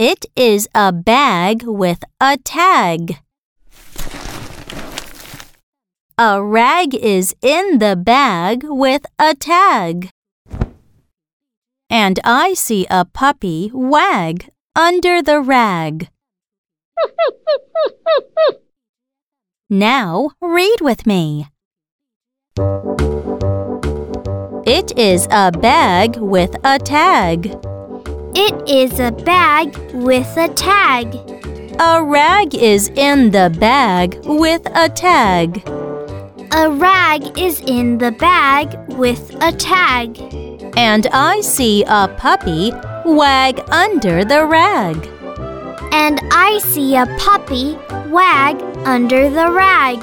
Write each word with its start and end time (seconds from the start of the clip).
It 0.00 0.24
is 0.34 0.66
a 0.74 0.92
bag 0.92 1.64
with 1.64 2.02
a 2.18 2.38
tag. 2.38 3.18
A 6.16 6.42
rag 6.42 6.94
is 6.94 7.36
in 7.42 7.80
the 7.80 7.96
bag 7.96 8.62
with 8.64 9.04
a 9.18 9.34
tag. 9.34 10.08
And 11.90 12.18
I 12.24 12.54
see 12.54 12.86
a 12.88 13.04
puppy 13.04 13.70
wag 13.74 14.48
under 14.74 15.20
the 15.20 15.42
rag. 15.42 16.08
now 19.68 20.30
read 20.40 20.80
with 20.80 21.06
me. 21.06 21.48
It 24.64 24.96
is 24.96 25.28
a 25.30 25.52
bag 25.52 26.16
with 26.16 26.56
a 26.64 26.78
tag. 26.78 27.54
It 28.34 28.68
is 28.68 29.00
a 29.00 29.10
bag 29.10 29.76
with 29.92 30.36
a 30.36 30.46
tag. 30.48 31.14
A 31.80 32.00
rag 32.00 32.54
is 32.54 32.88
in 32.94 33.32
the 33.32 33.54
bag 33.58 34.20
with 34.24 34.62
a 34.74 34.88
tag. 34.88 35.66
A 36.52 36.70
rag 36.70 37.36
is 37.36 37.60
in 37.60 37.98
the 37.98 38.12
bag 38.12 38.78
with 38.90 39.34
a 39.42 39.50
tag. 39.50 40.16
And 40.76 41.08
I 41.12 41.40
see 41.40 41.82
a 41.82 42.06
puppy 42.18 42.72
wag 43.04 43.68
under 43.70 44.24
the 44.24 44.46
rag. 44.46 44.96
And 45.90 46.20
I 46.30 46.60
see 46.62 46.94
a 46.94 47.06
puppy 47.18 47.76
wag 48.10 48.62
under 48.86 49.28
the 49.28 49.50
rag. 49.50 49.98